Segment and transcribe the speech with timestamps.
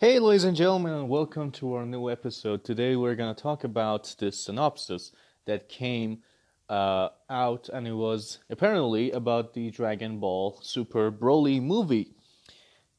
[0.00, 2.62] Hey, ladies and gentlemen, and welcome to our new episode.
[2.62, 5.10] Today, we're going to talk about the synopsis
[5.46, 6.22] that came
[6.68, 12.12] uh, out, and it was apparently about the Dragon Ball Super Broly movie.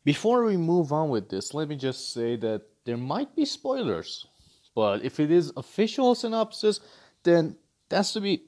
[0.04, 4.28] Before we move on with this, let me just say that there might be spoilers,
[4.76, 6.82] but if it is official synopsis,
[7.24, 7.56] then
[7.88, 8.44] that's to be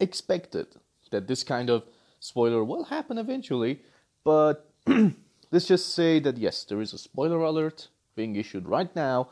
[0.00, 0.68] expected
[1.10, 1.84] that this kind of
[2.18, 3.82] spoiler will happen eventually.
[4.24, 4.70] But
[5.54, 9.28] let's just say that yes, there is a spoiler alert being issued right now,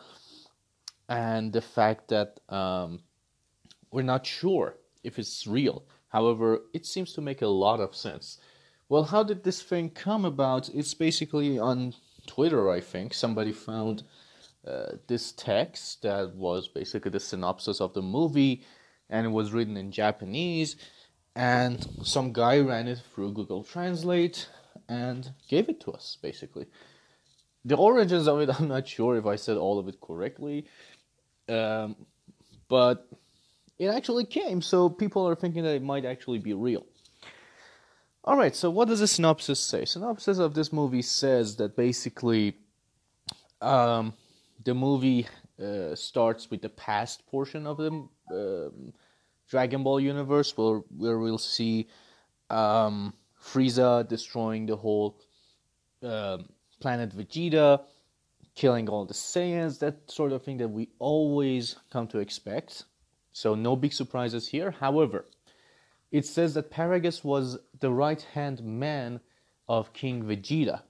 [1.09, 3.01] and the fact that um,
[3.91, 5.85] we're not sure if it's real.
[6.11, 8.39] However, it seems to make a lot of sense.
[8.89, 10.69] Well, how did this thing come about?
[10.69, 11.95] It's basically on
[12.29, 13.15] Twitter, I think.
[13.15, 14.05] Somebody found
[14.65, 18.63] uh, this text that was basically the synopsis of the movie
[19.11, 20.77] and it was written in Japanese.
[21.35, 24.47] And some guy ran it through Google Translate
[24.89, 26.67] and gave it to us, basically
[27.65, 30.67] the origins of it, I'm not sure if I said all of it correctly,
[31.49, 31.97] um,
[32.69, 33.09] but
[33.79, 36.87] it actually came, so people are thinking that it might actually be real.
[38.25, 39.85] All right, so what does the synopsis say?
[39.85, 42.57] Synopsis of this movie says that basically,
[43.61, 44.13] um,
[44.65, 45.27] the movie
[45.61, 47.91] uh, starts with the past portion of the
[48.33, 48.93] um,
[49.49, 51.89] Dragon Ball universe, where where we'll see
[52.49, 53.13] um,
[53.43, 55.19] Frieza destroying the whole
[56.03, 56.49] um,
[56.81, 57.83] planet Vegeta,
[58.55, 62.85] killing all the Saiyans, that sort of thing that we always come to expect.
[63.33, 64.71] So, no big surprises here.
[64.71, 65.25] However,
[66.11, 69.21] it says that Paragus was the right hand man
[69.69, 70.83] of King Vegeta,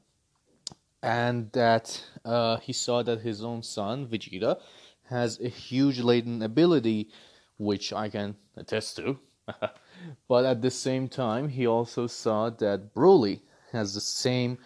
[1.02, 4.60] and that uh, he saw that his own son, Vegeta,
[5.04, 7.10] has a huge latent ability,
[7.58, 9.18] which I can attest to.
[10.28, 13.40] but at the same time, he also saw that Broly
[13.72, 14.58] has the same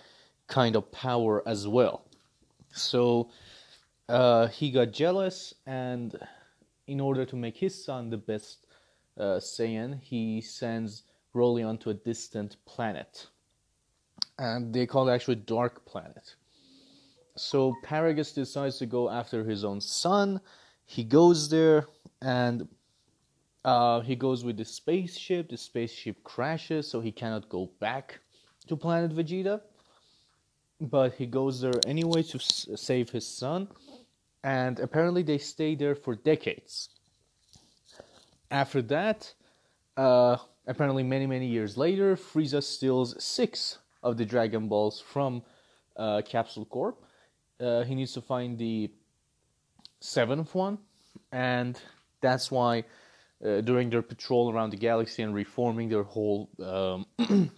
[0.48, 2.04] kind of power as well.
[2.72, 3.30] So
[4.08, 6.16] uh, he got jealous, and
[6.86, 8.66] in order to make his son the best
[9.18, 11.04] uh, Saiyan, he sends
[11.34, 13.26] Broly onto a distant planet.
[14.38, 16.34] And they call it actually Dark Planet.
[17.36, 20.40] So Paragus decides to go after his own son.
[20.84, 21.86] He goes there
[22.22, 22.68] and
[23.66, 25.50] uh, he goes with the spaceship.
[25.50, 28.20] The spaceship crashes, so he cannot go back
[28.68, 29.60] to planet Vegeta
[30.80, 33.68] but he goes there anyway to s- save his son,
[34.44, 36.90] and apparently they stay there for decades.
[38.50, 39.34] After that,
[39.96, 45.42] uh, apparently many many years later, Frieza steals six of the Dragon Balls from
[45.96, 47.02] uh, Capsule Corp.
[47.60, 48.90] Uh, he needs to find the
[50.00, 50.78] seventh one,
[51.32, 51.80] and
[52.20, 52.84] that's why
[53.44, 57.06] uh, during their patrol around the galaxy and reforming their whole um,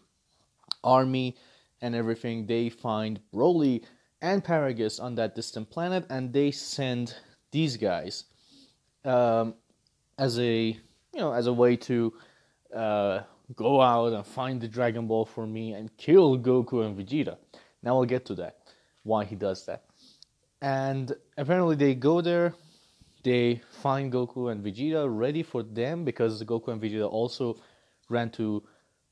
[0.85, 1.37] army
[1.81, 3.85] and everything, they find Broly
[4.21, 7.15] and Paragus on that distant planet, and they send
[7.53, 8.25] these guys
[9.05, 9.55] um,
[10.19, 10.77] as a
[11.15, 12.13] you know as a way to
[12.75, 13.21] uh,
[13.55, 17.37] go out and find the Dragon Ball for me and kill Goku and Vegeta.
[17.83, 18.57] Now I'll get to that
[19.05, 19.85] why he does that.
[20.61, 22.55] And apparently they go there,
[23.23, 27.57] they find Goku and Vegeta ready for them because Goku and Vegeta also
[28.09, 28.63] ran to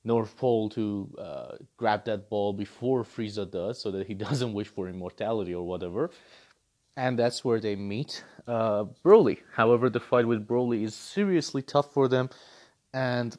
[0.05, 4.69] North Pole to uh, grab that ball before Frieza does, so that he doesn't wish
[4.69, 6.11] for immortality or whatever.
[6.97, 9.39] And that's where they meet uh, Broly.
[9.53, 12.31] However, the fight with Broly is seriously tough for them,
[12.95, 13.37] and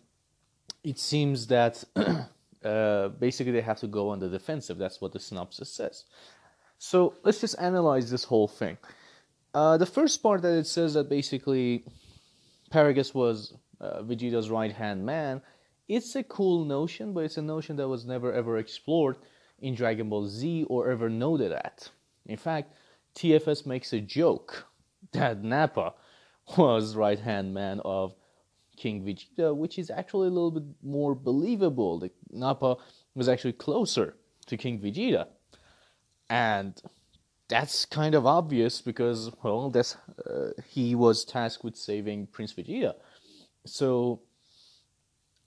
[0.83, 1.83] it seems that
[2.63, 4.77] uh, basically they have to go on the defensive.
[4.77, 6.03] That's what the synopsis says.
[6.77, 8.77] So let's just analyze this whole thing.
[9.57, 11.83] Uh, the first part that it says that basically
[12.71, 15.41] Paragus was uh, Vegeta's right hand man
[15.87, 19.15] it's a cool notion, but it's a notion that was never ever explored
[19.59, 21.89] in Dragon Ball Z or ever noted at.
[22.25, 22.73] In fact,
[23.15, 24.67] TFS makes a joke
[25.13, 25.93] that Nappa
[26.57, 28.15] was right hand man of
[28.75, 31.99] King Vegeta, which is actually a little bit more believable.
[31.99, 32.75] That Nappa
[33.15, 35.27] was actually closer to King Vegeta.
[36.29, 36.79] And
[37.49, 39.95] that's kind of obvious because, well, that's,
[40.25, 42.95] uh, he was tasked with saving Prince Vegeta.
[43.65, 44.21] So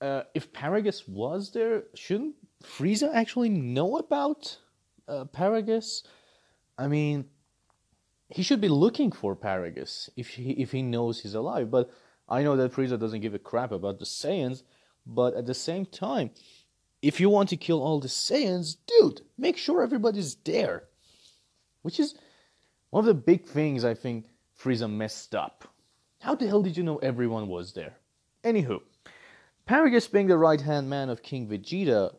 [0.00, 4.58] uh, if Paragus was there, shouldn't Frieza actually know about
[5.08, 6.02] uh, Paragus?
[6.78, 7.26] I mean,
[8.28, 11.70] he should be looking for Paragus if he if he knows he's alive.
[11.70, 11.90] But
[12.28, 14.62] I know that Frieza doesn't give a crap about the Saiyans.
[15.06, 16.30] But at the same time,
[17.02, 20.84] if you want to kill all the Saiyans, dude, make sure everybody's there.
[21.82, 22.14] Which is
[22.90, 24.26] one of the big things I think
[24.58, 25.68] Frieza messed up.
[26.20, 27.94] How the hell did you know everyone was there?
[28.44, 28.80] Anywho,
[29.66, 32.14] Paragus being the right hand man of King Vegeta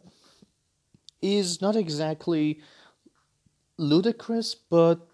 [1.22, 2.62] is not exactly
[3.78, 5.08] ludicrous, but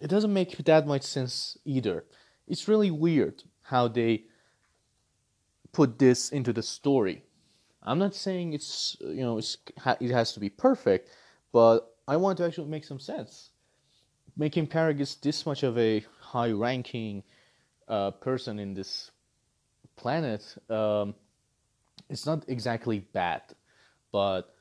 [0.00, 2.04] it doesn't make that much sense either.
[2.46, 4.24] It's really weird how they
[5.72, 7.24] put this into the story.
[7.82, 9.58] I'm not saying it's you know it's,
[10.00, 11.10] it has to be perfect,
[11.52, 13.50] but I want to actually make some sense.
[14.36, 17.22] Making Paragus this much of a high-ranking
[17.88, 19.10] uh, person in this
[19.96, 21.14] planet, um,
[22.10, 23.42] it's not exactly bad,
[24.12, 24.54] but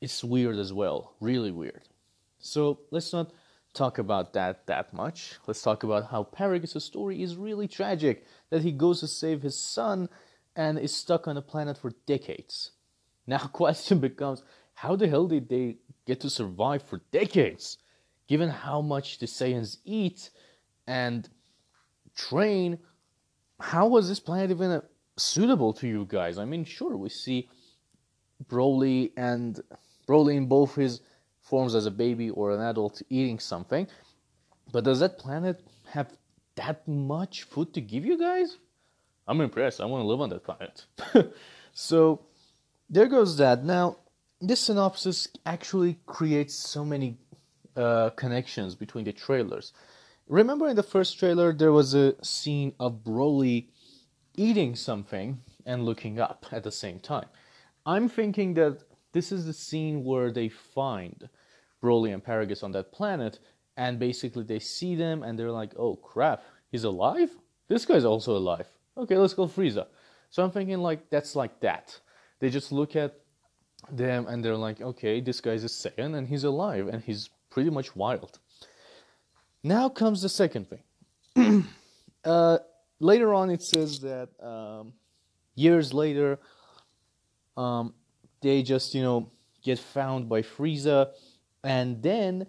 [0.00, 1.82] it's weird as well, really weird.
[2.40, 3.30] So let's not
[3.72, 5.38] talk about that that much.
[5.46, 8.24] Let's talk about how Paragus' story is really tragic.
[8.50, 10.08] That he goes to save his son
[10.56, 12.72] and is stuck on a planet for decades.
[13.26, 14.42] Now, the question becomes,
[14.74, 17.78] how the hell did they get to survive for decades?
[18.30, 20.30] Given how much the Saiyans eat
[20.86, 21.28] and
[22.14, 22.78] train,
[23.58, 24.82] how was this planet even uh,
[25.16, 26.38] suitable to you guys?
[26.38, 27.48] I mean, sure, we see
[28.48, 29.60] Broly and
[30.08, 31.00] Broly in both his
[31.42, 33.88] forms as a baby or an adult eating something,
[34.70, 35.60] but does that planet
[35.90, 36.12] have
[36.54, 38.58] that much food to give you guys?
[39.26, 39.80] I'm impressed.
[39.80, 40.86] I want to live on that planet.
[41.72, 42.20] so
[42.88, 43.64] there goes that.
[43.64, 43.96] Now,
[44.40, 47.18] this synopsis actually creates so many
[47.80, 49.72] uh, connections between the trailers.
[50.28, 53.68] Remember in the first trailer, there was a scene of Broly
[54.36, 57.26] eating something and looking up at the same time.
[57.86, 58.82] I'm thinking that
[59.12, 61.28] this is the scene where they find
[61.82, 63.38] Broly and Paragus on that planet,
[63.76, 67.30] and basically they see them and they're like, oh crap, he's alive?
[67.68, 68.68] This guy's also alive.
[68.96, 69.86] Okay, let's go Frieza.
[70.28, 71.98] So I'm thinking like that's like that.
[72.40, 73.18] They just look at
[73.90, 77.70] them and they're like, okay, this guy's a Saiyan and he's alive and he's pretty
[77.70, 78.38] much wild.
[79.62, 81.64] Now comes the second thing.
[82.24, 82.58] uh,
[82.98, 84.94] later on, it says that um,
[85.54, 86.38] years later,
[87.56, 87.94] um,
[88.40, 89.30] they just, you know,
[89.62, 91.10] get found by Frieza,
[91.62, 92.46] and then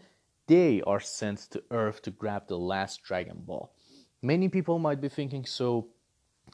[0.48, 3.74] they are sent to Earth to grab the last Dragon Ball.
[4.22, 5.88] Many people might be thinking, so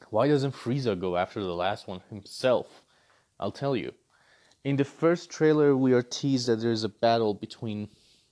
[0.10, 2.84] why doesn't Frieza go after the last one himself?
[3.40, 3.94] I'll tell you.
[4.64, 7.90] In the first trailer, we are teased that there's a battle between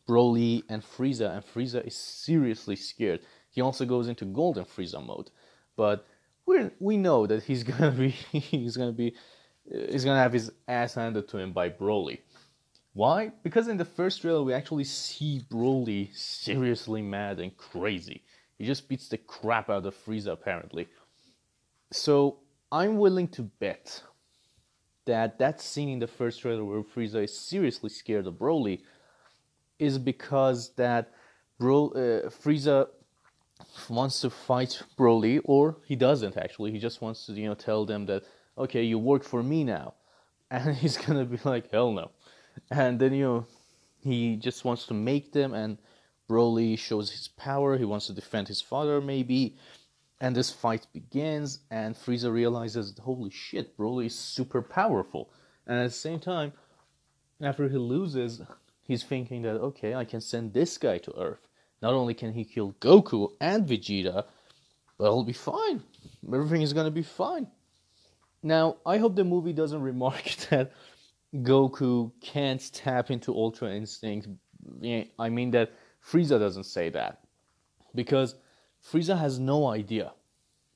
[0.08, 3.22] Broly and Frieza, and Frieza is seriously scared.
[3.50, 5.32] He also goes into Golden Frieza mode,
[5.76, 6.06] but
[6.46, 9.16] we we know that he's gonna be he's gonna be
[9.74, 12.20] uh, he's gonna have his ass handed to him by Broly.
[12.94, 13.32] Why?
[13.44, 18.24] Because in the first trailer we actually see Broly seriously mad and crazy.
[18.58, 20.88] He just beats the crap out of Frieza apparently.
[21.92, 22.40] So
[22.72, 24.02] I'm willing to bet
[25.06, 28.82] that that scene in the first trailer where Frieza is seriously scared of Broly
[29.80, 31.12] is because that
[31.60, 32.88] Bro uh, Frieza
[33.90, 36.72] wants to fight Broly, or he doesn't actually.
[36.72, 38.24] He just wants to you know tell them that
[38.58, 39.94] okay, you work for me now,
[40.52, 42.12] and he's gonna be like hell no,
[42.72, 43.46] and then you know
[44.02, 45.78] he just wants to make them, and
[46.30, 47.78] Broly shows his power.
[47.78, 49.56] He wants to defend his father maybe,
[50.20, 55.30] and this fight begins, and Frieza realizes, holy shit, Broly is super powerful.
[55.68, 56.54] And at the same time,
[57.42, 58.42] after he loses,
[58.86, 61.48] he's thinking that, okay, I can send this guy to Earth.
[61.82, 64.26] Not only can he kill Goku and Vegeta,
[64.98, 65.84] but it'll be fine.
[66.26, 67.48] Everything is gonna be fine.
[68.42, 70.72] Now, I hope the movie doesn't remark that
[71.36, 74.28] Goku can't tap into Ultra Instinct.
[75.20, 75.72] I mean that
[76.04, 77.20] Frieza doesn't say that.
[77.94, 78.36] Because
[78.84, 80.14] Frieza has no idea.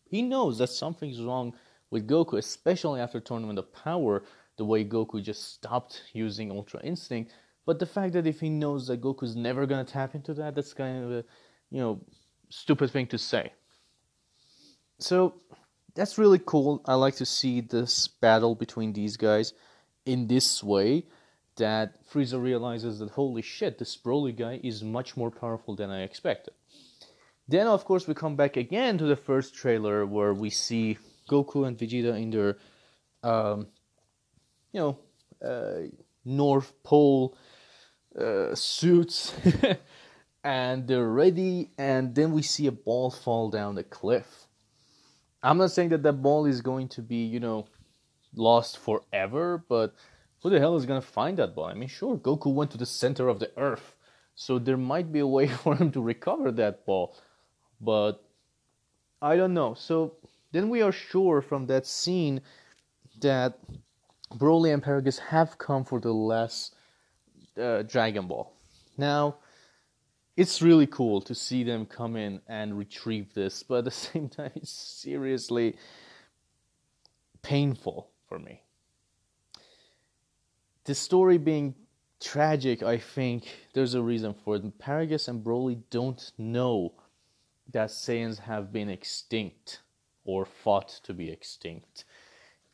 [0.09, 1.53] He knows that something's wrong
[1.91, 4.23] with Goku, especially after Tournament of Power,
[4.57, 7.31] the way Goku just stopped using Ultra Instinct.
[7.69, 10.73] But the fact that if he knows that Goku's never gonna tap into that, that's
[10.73, 11.23] kind of a,
[11.69, 12.01] you know,
[12.49, 13.53] stupid thing to say.
[14.97, 15.35] So
[15.93, 16.81] that's really cool.
[16.88, 19.53] I like to see this battle between these guys
[20.07, 21.05] in this way
[21.57, 26.01] that Frieza realizes that holy shit, this Broly guy is much more powerful than I
[26.01, 26.55] expected.
[27.47, 30.97] Then, of course, we come back again to the first trailer where we see
[31.29, 32.57] Goku and Vegeta in their,
[33.21, 33.67] um,
[34.73, 34.97] you know,
[35.47, 35.88] uh,
[36.25, 37.38] North Pole
[38.19, 39.33] uh, suits,
[40.43, 41.71] and they're ready.
[41.77, 44.47] And then we see a ball fall down the cliff.
[45.41, 47.65] I'm not saying that that ball is going to be, you know,
[48.35, 49.95] lost forever, but
[50.41, 51.65] who the hell is gonna find that ball?
[51.65, 53.95] I mean, sure, Goku went to the center of the earth,
[54.35, 57.15] so there might be a way for him to recover that ball
[57.81, 58.23] but
[59.21, 59.73] I don't know.
[59.73, 60.13] So
[60.51, 62.41] then we are sure from that scene
[63.21, 63.59] that
[64.33, 66.75] Broly and Paragus have come for the last
[67.59, 68.51] uh, Dragon Ball.
[68.97, 69.37] Now,
[70.37, 74.29] it's really cool to see them come in and retrieve this, but at the same
[74.29, 75.75] time, it's seriously
[77.41, 78.61] painful for me.
[80.85, 81.75] The story being
[82.19, 84.79] tragic, I think there's a reason for it.
[84.79, 86.93] Paragus and Broly don't know
[87.71, 89.81] that Saiyans have been extinct
[90.25, 92.05] or fought to be extinct.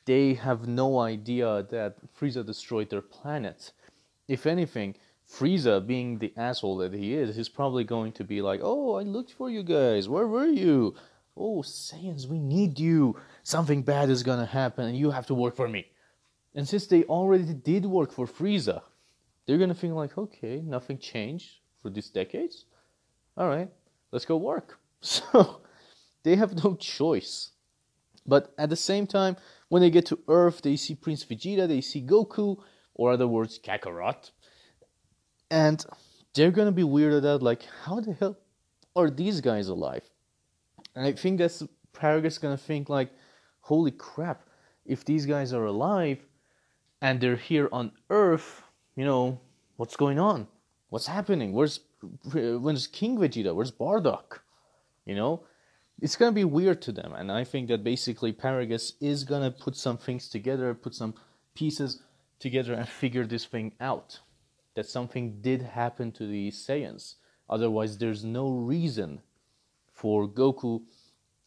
[0.06, 3.72] They have no idea that Frieza destroyed their planet.
[4.27, 4.96] If anything,
[5.29, 9.03] Frieza, being the asshole that he is, he's probably going to be like, Oh, I
[9.03, 10.08] looked for you guys.
[10.08, 10.96] Where were you?
[11.38, 13.17] Oh, Saiyans, we need you.
[13.44, 15.88] Something bad is gonna happen and you have to work for me.
[16.53, 18.82] And since they already did work for Frieza,
[19.46, 22.65] they're gonna think like, okay, nothing changed for these decades.
[23.38, 23.70] All right,
[24.12, 24.79] let's go work.
[25.01, 25.62] So
[26.24, 27.51] they have no choice.
[28.25, 29.38] But at the same time,
[29.70, 32.58] when they get to Earth, they see Prince Vegeta, they see Goku,
[32.96, 34.32] or other words, Kakarot,
[35.52, 35.86] and
[36.34, 37.44] they're gonna be weirded out.
[37.44, 38.38] Like, how the hell
[38.96, 40.10] are these guys alive?
[40.96, 41.62] And I think that's
[41.94, 43.12] Paragus gonna think like,
[43.62, 44.50] holy crap!
[44.86, 46.20] If these guys are alive
[47.02, 48.64] and they're here on Earth,
[48.96, 49.40] you know,
[49.75, 50.48] what's going on?
[50.90, 51.54] What's happening?
[51.54, 51.82] Where's
[52.32, 53.54] where's King Vegeta?
[53.54, 54.40] Where's Bardock?
[55.06, 55.44] You know,
[56.02, 59.75] it's gonna be weird to them, and I think that basically Paragus is gonna put
[59.75, 61.14] some things together, put some
[61.54, 62.02] pieces
[62.39, 64.20] together, and figure this thing out.
[64.75, 67.15] That something did happen to the Saiyans.
[67.50, 69.22] Otherwise, there's no reason
[69.94, 70.82] for Goku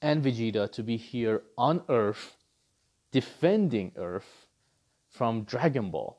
[0.01, 2.37] and Vegeta to be here on Earth,
[3.11, 4.47] defending Earth
[5.11, 6.17] from Dragon Ball,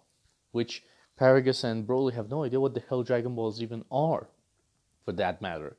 [0.51, 0.83] which
[1.19, 4.27] Paragus and Broly have no idea what the hell Dragon Balls even are,
[5.03, 5.77] for that matter.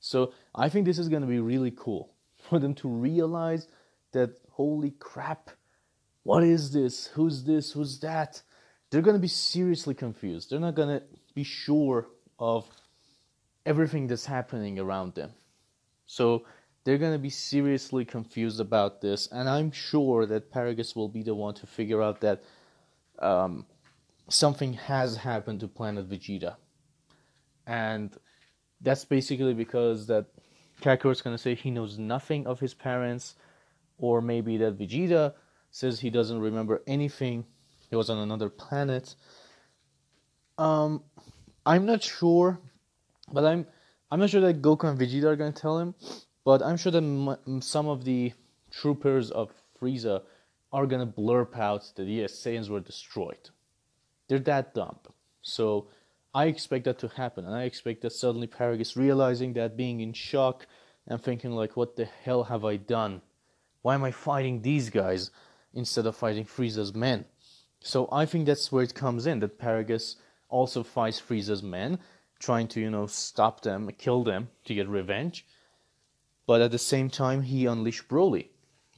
[0.00, 2.12] So I think this is going to be really cool
[2.48, 3.68] for them to realize
[4.12, 5.50] that holy crap,
[6.24, 7.06] what is this?
[7.08, 7.72] Who's this?
[7.72, 8.42] Who's that?
[8.90, 10.50] They're going to be seriously confused.
[10.50, 11.04] They're not going to
[11.34, 12.66] be sure of
[13.64, 15.30] everything that's happening around them.
[16.06, 16.44] So
[16.84, 21.22] they're going to be seriously confused about this, and I'm sure that Paragus will be
[21.22, 22.42] the one to figure out that
[23.20, 23.66] um,
[24.28, 26.56] something has happened to Planet Vegeta.
[27.66, 28.14] And
[28.82, 30.26] that's basically because that
[30.82, 33.36] Kakarot's gonna say he knows nothing of his parents,
[33.98, 35.32] or maybe that Vegeta
[35.74, 37.44] says he doesn't remember anything.
[37.90, 39.16] He was on another planet.
[40.56, 41.02] Um,
[41.66, 42.60] I'm not sure,
[43.32, 43.66] but I'm
[44.08, 45.96] I'm not sure that Goku and Vegeta are gonna tell him,
[46.44, 48.32] but I'm sure that m- some of the
[48.70, 50.22] troopers of Frieza
[50.72, 53.50] are gonna blurb out that yes, Saiyans were destroyed.
[54.28, 55.00] They're that dumb.
[55.42, 55.88] So
[56.32, 60.12] I expect that to happen, and I expect that suddenly Paragus realizing that, being in
[60.12, 60.68] shock,
[61.08, 63.22] and thinking like, "What the hell have I done?
[63.82, 65.32] Why am I fighting these guys
[65.74, 67.26] instead of fighting Frieza's men?"
[67.80, 69.40] So I think that's where it comes in.
[69.40, 70.16] That Paragus
[70.48, 71.98] also fights Frieza's men,
[72.38, 75.46] trying to you know stop them, kill them to get revenge.
[76.46, 78.48] But at the same time, he unleashed Broly.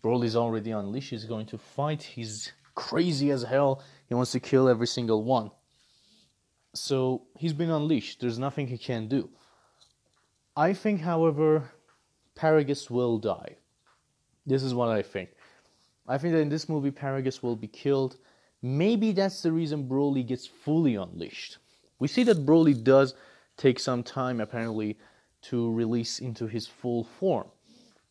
[0.02, 1.10] Broly's already unleashed.
[1.10, 2.02] He's going to fight.
[2.02, 5.50] He's crazy as hell he wants to kill every single one.
[6.74, 8.20] So he's been unleashed.
[8.20, 9.30] There's nothing he can do.
[10.56, 11.70] I think, however,
[12.36, 13.56] Paragus will die.
[14.44, 15.30] This is what I think.
[16.08, 18.16] I think that in this movie, Paragus will be killed.
[18.62, 21.58] Maybe that's the reason Broly gets fully unleashed.
[21.98, 23.14] We see that Broly does
[23.56, 24.98] take some time, apparently,
[25.42, 27.48] to release into his full form.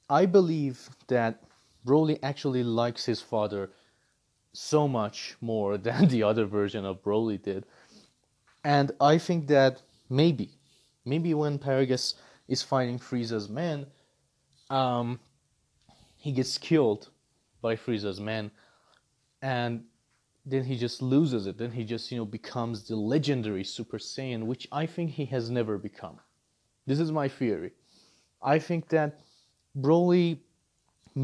[0.10, 1.44] I believe that
[1.86, 3.70] Broly actually likes his father
[4.54, 7.66] so much more than the other version of Broly did.
[8.64, 10.50] And I think that maybe,
[11.06, 12.16] maybe when Paragus
[12.48, 13.86] is fighting Frieza's men,
[14.70, 15.20] um,
[16.18, 17.10] he gets killed
[17.68, 18.52] by Frieza's men,
[19.42, 19.84] and
[20.46, 21.58] then he just loses it.
[21.58, 25.50] Then he just, you know, becomes the legendary Super Saiyan, which I think he has
[25.50, 26.18] never become.
[26.86, 27.72] This is my theory.
[28.42, 29.20] I think that
[29.86, 30.40] Broly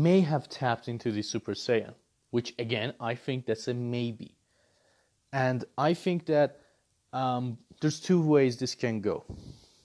[0.07, 1.93] may have tapped into the Super Saiyan
[2.31, 4.35] which again I think that's a maybe.
[5.31, 6.59] And I think that
[7.13, 9.23] um, there's two ways this can go.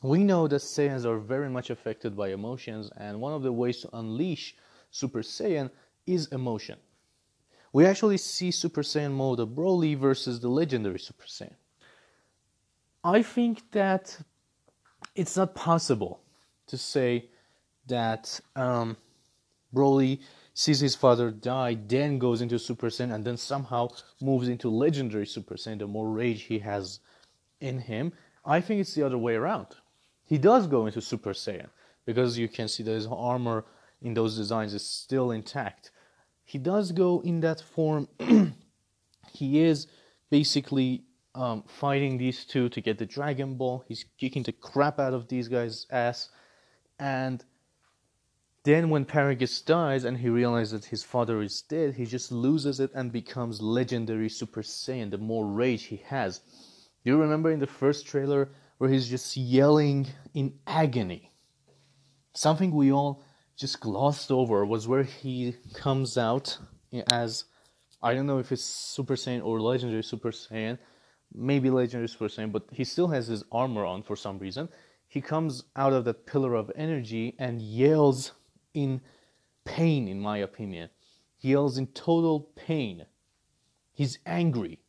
[0.03, 3.81] We know that Saiyans are very much affected by emotions, and one of the ways
[3.81, 4.55] to unleash
[4.91, 5.71] Super Saiyan
[6.07, 6.79] is emotion.
[7.73, 11.55] We actually see Super Saiyan mode of Broly versus the legendary Super Saiyan.
[13.05, 14.19] I think that
[15.15, 16.21] it's not possible
[16.69, 17.29] to say
[17.87, 18.97] that um,
[19.75, 20.21] Broly
[20.55, 23.89] sees his father die, then goes into Super Saiyan, and then somehow
[24.21, 27.01] moves into legendary Super Saiyan, the more rage he has
[27.61, 28.13] in him.
[28.45, 29.69] I think it's the other way around.
[30.25, 31.69] He does go into Super Saiyan
[32.07, 33.65] because you can see that his armor
[34.03, 35.91] in those designs is still intact.
[36.47, 38.09] He does go in that form.
[39.33, 39.89] he is
[40.31, 41.03] basically
[41.35, 43.85] um, fighting these two to get the Dragon Ball.
[43.89, 46.31] He's kicking the crap out of these guys' ass.
[47.01, 47.45] And
[48.63, 52.79] then, when Paragus dies and he realizes that his father is dead, he just loses
[52.79, 55.11] it and becomes legendary Super Saiyan.
[55.11, 56.41] The more rage he has,
[57.05, 61.33] Do you remember in the first trailer where he's just yelling in agony?
[62.35, 63.25] Something we all
[63.57, 66.59] just glossed over was where he comes out
[67.11, 67.45] as
[68.03, 70.79] I don't know if it's Super Saiyan or Legendary Super Saiyan,
[71.35, 74.69] maybe Legendary Super Saiyan, but he still has his armor on for some reason.
[75.09, 78.33] He comes out of that pillar of energy and yells
[78.75, 79.01] in
[79.65, 80.91] pain, in my opinion.
[81.39, 83.07] He yells in total pain.
[83.93, 84.81] He's angry.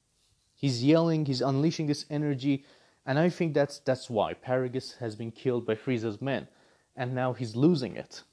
[0.53, 2.65] He's yelling, he's unleashing this energy,
[3.05, 6.47] and I think that's that's why Paragus has been killed by Frieza's men,
[6.95, 8.24] and now he's losing it.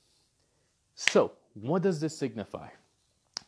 [0.94, 2.68] So, what does this signify?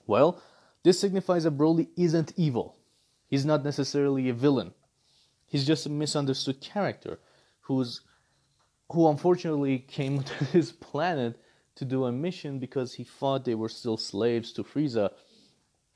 [0.07, 0.41] Well,
[0.83, 2.77] this signifies that Broly isn't evil.
[3.29, 4.73] He's not necessarily a villain.
[5.47, 7.19] He's just a misunderstood character
[7.63, 8.03] who's
[8.93, 11.41] who unfortunately came to this planet
[11.75, 15.11] to do a mission because he thought they were still slaves to Frieza.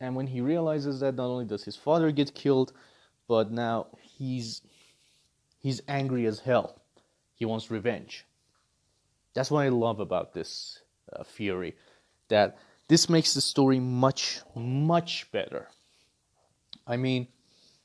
[0.00, 2.72] And when he realizes that not only does his father get killed,
[3.28, 4.62] but now he's
[5.58, 6.80] he's angry as hell.
[7.34, 8.26] He wants revenge.
[9.34, 10.79] That's what I love about this
[11.14, 11.74] uh, Fury,
[12.28, 15.68] that this makes the story much, much better.
[16.86, 17.28] I mean,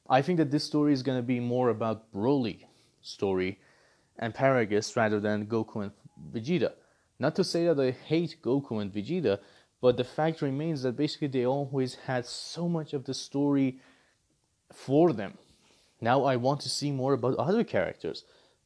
[0.10, 2.66] I think that this story is going to be more about Broly
[3.02, 3.60] story
[4.20, 5.92] and Paragus rather than Goku and
[6.32, 6.74] Vegeta.
[7.20, 9.40] Not to say that I hate Goku and Vegeta,
[9.82, 13.80] but the fact remains that basically they always had so much of the story
[14.72, 15.38] for them.
[16.02, 18.26] Now I want to see more about other characters.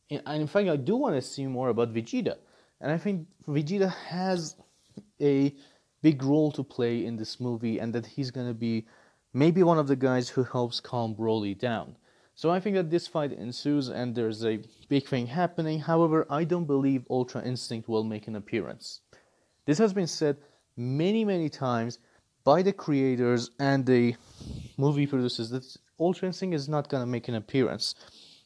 [0.10, 2.38] And in fact, I do want to see more about Vegeta.
[2.82, 4.56] And I think Vegeta has
[5.22, 5.54] a
[6.02, 8.86] big role to play in this movie and that he's to be
[9.34, 11.96] maybe one of the guys who helps calm Broly down.
[12.36, 15.80] So I think that this fight ensues and there's a big thing happening.
[15.80, 19.02] However, I don't believe Ultra Instinct will make an appearance.
[19.66, 20.38] This has been said
[20.78, 22.00] many, many times
[22.46, 24.16] by the creators and the
[24.78, 25.66] movie producers that
[26.00, 27.94] Ultra Instinct is not going to make an appearance.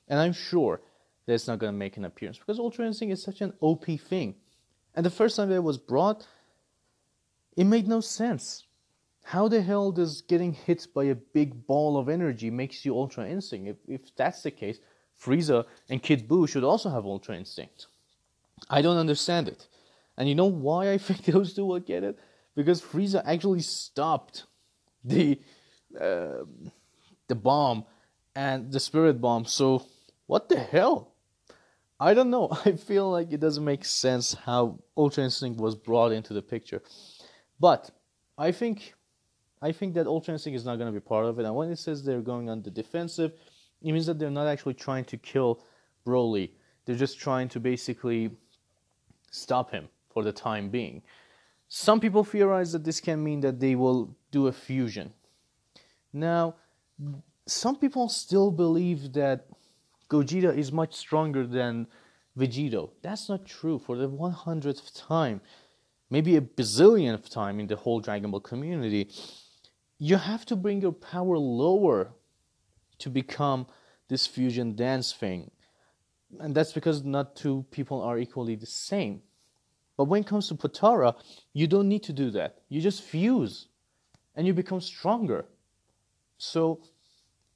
[0.07, 0.81] And I'm sure
[1.25, 3.85] that it's not going to make an appearance because Ultra Instinct is such an OP
[3.85, 4.35] thing.
[4.95, 6.27] And the first time it was brought,
[7.57, 8.65] it made no sense.
[9.23, 13.27] How the hell does getting hit by a big ball of energy makes you Ultra
[13.27, 13.69] Instinct?
[13.69, 14.79] If, if that's the case,
[15.19, 17.87] Frieza and Kid Buu should also have Ultra Instinct.
[18.69, 19.67] I don't understand it.
[20.17, 22.19] And you know why I think those two will get it?
[22.55, 24.45] Because Frieza actually stopped
[25.03, 25.39] the
[25.99, 26.43] uh,
[27.27, 27.85] the bomb
[28.35, 29.45] and the spirit bomb.
[29.45, 29.85] So
[30.27, 31.12] what the hell?
[32.03, 32.49] I don't know.
[32.65, 36.81] I feel like it doesn't make sense how Ultra Instinct was brought into the picture.
[37.59, 37.91] But
[38.37, 38.93] I think
[39.61, 41.45] I think that Ultra Instinct is not going to be part of it.
[41.45, 43.31] And when it says they're going on the defensive,
[43.81, 45.63] it means that they're not actually trying to kill
[46.05, 46.49] Broly.
[46.83, 48.31] They're just trying to basically
[49.31, 51.01] stop him for the time being.
[51.69, 55.13] Some people theorize that this can mean that they will do a fusion.
[56.11, 56.55] Now,
[57.47, 59.47] some people still believe that
[60.13, 61.87] Gogeta is much stronger than
[62.37, 62.91] Vegito.
[63.01, 65.41] That's not true for the 100th time
[66.13, 69.09] maybe a bazillionth time in the whole Dragon Ball community,
[69.97, 72.11] you have to bring your power lower
[72.99, 73.65] to become
[74.09, 75.49] this fusion dance thing.
[76.39, 79.23] And that's because not two people are equally the same.
[79.97, 81.15] But when it comes to Potara,
[81.53, 82.59] you don't need to do that.
[82.69, 83.67] You just fuse
[84.35, 85.45] and you become stronger.
[86.37, 86.81] So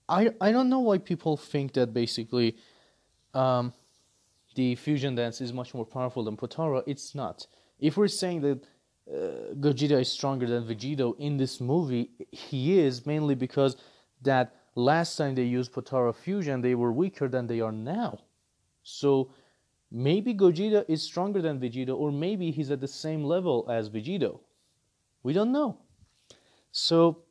[0.10, 2.58] I I don't know why people think that basically
[3.34, 3.74] um,
[4.56, 6.84] the fusion dance is much more powerful than Potara.
[6.88, 7.48] It's not.
[7.80, 8.64] If we're saying that
[9.10, 13.78] uh, Gogeta is stronger than Vegito in this movie, he is mainly because
[14.24, 18.20] that last time they used Potara Fusion, they were weaker than they are now.
[18.84, 19.32] So
[19.92, 24.40] maybe Gogeta is stronger than Vegito, or maybe he's at the same level as Vegito.
[25.24, 25.78] We don't know.
[26.72, 27.24] So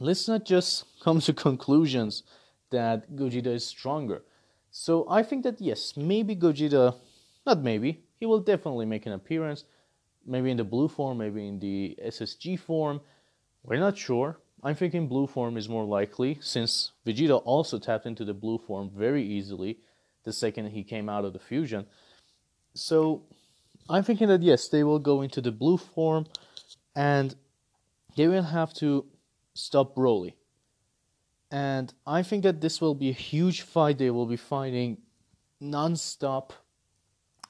[0.00, 2.22] let's not just come to conclusions
[2.70, 4.22] that Gogeta is stronger.
[4.70, 6.94] So I think that yes, maybe Gogeta,
[7.46, 9.64] not maybe, he will definitely make an appearance
[10.26, 13.00] maybe in the blue form, maybe in the SSG form.
[13.64, 14.38] We're not sure.
[14.62, 18.90] I'm thinking blue form is more likely since Vegeta also tapped into the blue form
[18.94, 19.78] very easily
[20.24, 21.86] the second he came out of the fusion.
[22.74, 23.22] So
[23.88, 26.26] I'm thinking that yes, they will go into the blue form
[26.94, 27.34] and
[28.16, 29.06] they will have to
[29.58, 30.34] stop Broly.
[31.50, 33.98] And I think that this will be a huge fight.
[33.98, 34.98] They will be fighting
[35.60, 36.52] non-stop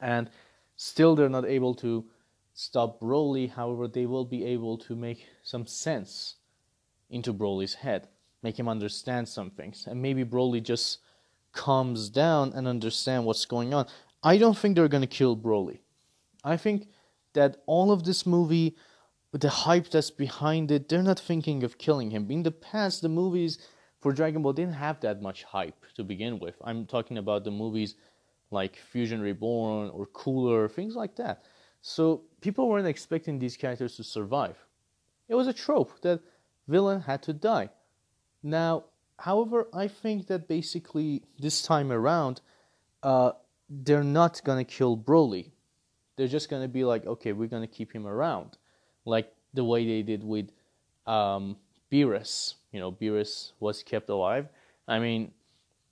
[0.00, 0.30] and
[0.76, 2.04] still they're not able to
[2.54, 3.50] stop Broly.
[3.50, 6.36] However, they will be able to make some sense
[7.10, 8.08] into Broly's head,
[8.42, 10.98] make him understand some things, and maybe Broly just
[11.52, 13.86] calms down and understand what's going on.
[14.22, 15.80] I don't think they're gonna kill Broly.
[16.44, 16.88] I think
[17.32, 18.76] that all of this movie,
[19.32, 22.30] with the hype that's behind it, they're not thinking of killing him.
[22.30, 23.58] In the past, the movies
[24.00, 26.56] for Dragon Ball didn't have that much hype to begin with.
[26.62, 27.94] I'm talking about the movies
[28.50, 31.44] like Fusion Reborn or Cooler, things like that.
[31.82, 34.56] So people weren't expecting these characters to survive.
[35.28, 36.20] It was a trope that
[36.66, 37.70] villain had to die.
[38.42, 38.84] Now,
[39.18, 42.40] however, I think that basically this time around,
[43.02, 43.32] uh,
[43.68, 45.50] they're not gonna kill Broly.
[46.16, 48.56] They're just gonna be like, okay, we're gonna keep him around,
[49.08, 50.50] like the way they did with
[51.06, 51.56] um,
[51.90, 52.54] Beerus.
[52.72, 54.48] You know, Beerus was kept alive.
[54.86, 55.32] I mean,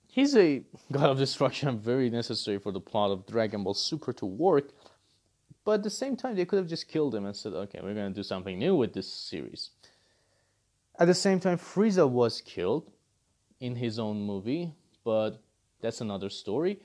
[0.07, 4.25] he's a god of destruction, very necessary for the plot of Dragon Ball Super to
[4.25, 4.69] work.
[5.65, 7.93] But at the same time, they could have just killed him and said, okay, we're
[7.93, 9.71] going to do something new with this series.
[10.99, 12.89] At the same time, Frieza was killed
[13.59, 15.41] in his own movie, but
[15.81, 16.79] that's another story.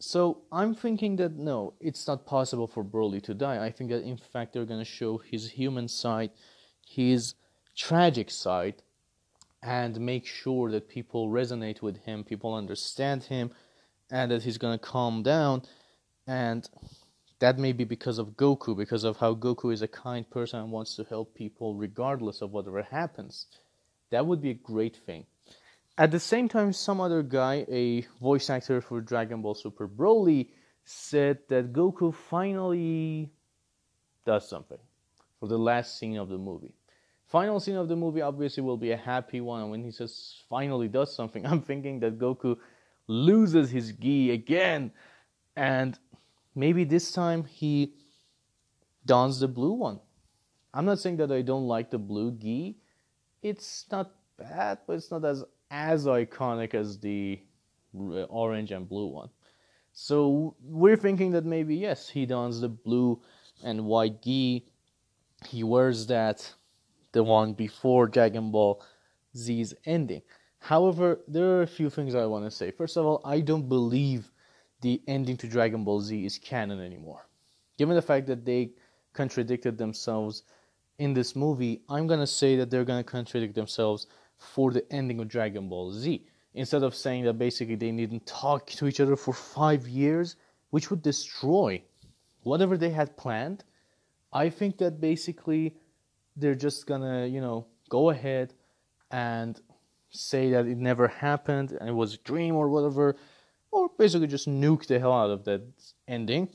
[0.00, 3.62] So I'm thinking that no, it's not possible for Broly to die.
[3.62, 6.30] I think that in fact they're going to show his human side,
[6.88, 7.34] his
[7.76, 8.82] tragic side,
[9.62, 13.50] and make sure that people resonate with him, people understand him,
[14.10, 15.62] and that he's going to calm down.
[16.26, 16.66] And
[17.40, 20.72] that may be because of Goku, because of how Goku is a kind person and
[20.72, 23.46] wants to help people regardless of whatever happens.
[24.10, 25.26] That would be a great thing.
[25.98, 30.48] At the same time, some other guy, a voice actor for Dragon Ball Super Broly,
[30.84, 33.30] said that Goku finally
[34.24, 34.78] does something
[35.38, 36.74] for the last scene of the movie.
[37.26, 39.62] Final scene of the movie obviously will be a happy one.
[39.62, 42.56] And when he says finally does something, I'm thinking that Goku
[43.06, 44.92] loses his gi again.
[45.56, 45.98] And
[46.54, 47.94] maybe this time he
[49.06, 50.00] dons the blue one.
[50.72, 52.78] I'm not saying that I don't like the blue gi.
[53.42, 57.40] It's not bad, but it's not as as iconic as the
[57.96, 59.30] uh, orange and blue one.
[59.92, 63.20] So we're thinking that maybe yes, he dons the blue
[63.64, 64.66] and white gi.
[65.46, 66.52] He wears that
[67.12, 68.82] the one before Dragon Ball
[69.36, 70.22] Z's ending.
[70.60, 72.70] However, there are a few things I want to say.
[72.70, 74.30] First of all, I don't believe
[74.82, 77.26] the ending to Dragon Ball Z is canon anymore.
[77.78, 78.72] Given the fact that they
[79.12, 80.42] contradicted themselves
[80.98, 84.06] in this movie, I'm going to say that they're going to contradict themselves
[84.40, 86.26] for the ending of Dragon Ball Z.
[86.54, 90.36] Instead of saying that basically they didn't talk to each other for five years,
[90.70, 91.80] which would destroy
[92.42, 93.62] whatever they had planned,
[94.32, 95.76] I think that basically
[96.36, 98.54] they're just gonna, you know, go ahead
[99.10, 99.60] and
[100.10, 103.16] say that it never happened and it was a dream or whatever,
[103.70, 105.62] or basically just nuke the hell out of that
[106.08, 106.48] ending.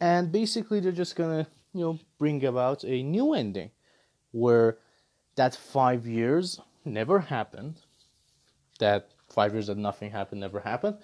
[0.00, 3.70] And basically, they're just gonna, you know, bring about a new ending
[4.32, 4.78] where
[5.36, 7.80] that five years never happened,
[8.78, 10.98] that five years that nothing happened never happened,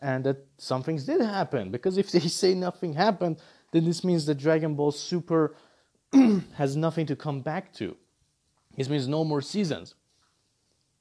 [0.00, 1.70] and that some things did happen.
[1.70, 3.38] Because if they say nothing happened,
[3.72, 5.54] then this means that Dragon Ball Super
[6.54, 7.96] has nothing to come back to.
[8.76, 9.94] This means no more seasons.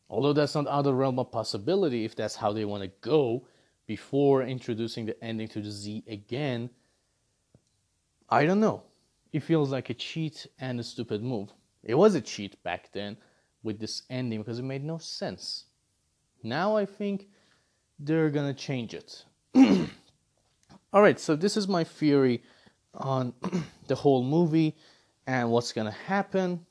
[0.09, 2.91] Although that's not out of the realm of possibility if that's how they want to
[3.01, 3.47] go
[3.87, 6.69] before introducing the ending to the Z again,
[8.29, 8.83] I don't know.
[9.31, 11.51] It feels like a cheat and a stupid move.
[11.83, 13.17] It was a cheat back then
[13.63, 15.65] with this ending because it made no sense.
[16.43, 17.27] Now I think
[17.97, 19.23] they're gonna change it.
[20.93, 22.43] Alright, so this is my theory
[22.93, 23.33] on
[23.87, 24.75] the whole movie
[25.25, 26.65] and what's to happen.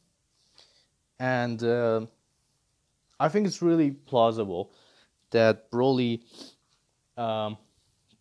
[1.19, 2.07] And uh,
[3.19, 4.73] I think it's really plausible
[5.31, 6.23] that Broly
[7.17, 7.57] um,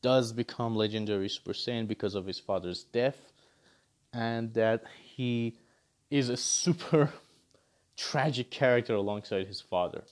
[0.01, 3.31] does become legendary Super Saiyan because of his father's death,
[4.13, 5.57] and that he
[6.09, 7.11] is a super
[8.09, 10.03] tragic character alongside his father.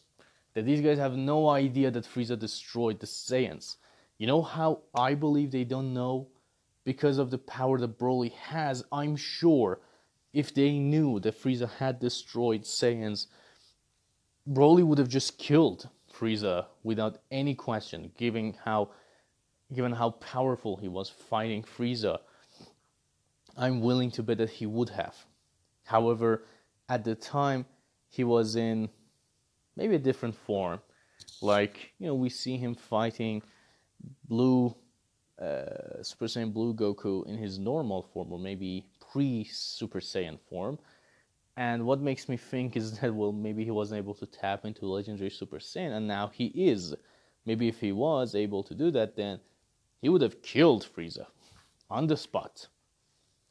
[0.54, 3.78] That these guys have no idea that Frieza destroyed the Saiyans.
[4.18, 6.28] You know how I believe they don't know?
[6.84, 9.80] Because of the power that Broly has, I'm sure
[10.34, 13.28] if they knew that Frieza had destroyed Saiyans,
[14.48, 18.90] Broly would have just killed Frieza without any question, given how
[19.72, 22.20] given how powerful he was fighting Frieza.
[23.56, 25.16] I'm willing to bet that he would have.
[25.84, 26.44] However,
[26.88, 27.66] at the time
[28.10, 28.90] he was in
[29.76, 30.82] maybe a different form.
[31.42, 33.42] Like, you know, we see him fighting
[34.28, 34.76] blue
[35.42, 40.78] uh, Super Saiyan Blue Goku in his normal form, or maybe pre Super Saiyan form.
[41.56, 44.86] And what makes me think is that, well, maybe he wasn't able to tap into
[44.86, 46.96] Legendary Super Saiyan, and now he is.
[47.46, 49.40] Maybe if he was able to do that, then
[50.02, 51.26] he would have killed Frieza
[51.90, 52.68] on the spot.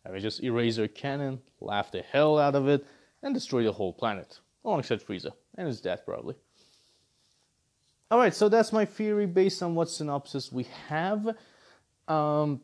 [0.07, 2.87] I mean, just eraser cannon, laugh the hell out of it,
[3.23, 6.35] and destroy the whole planet, alongside Frieza and his dad, probably.
[8.11, 11.37] Alright, so that's my theory based on what synopsis we have.
[12.07, 12.63] Um,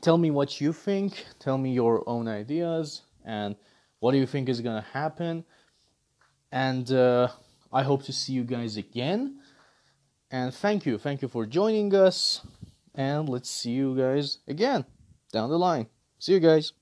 [0.00, 1.24] tell me what you think.
[1.38, 3.54] Tell me your own ideas and
[4.00, 5.44] what do you think is to happen.
[6.50, 7.28] And uh,
[7.72, 9.40] I hope to see you guys again.
[10.30, 12.40] And thank you, thank you for joining us.
[12.94, 14.84] And let's see you guys again
[15.32, 15.86] down the line.
[16.18, 16.72] See you guys.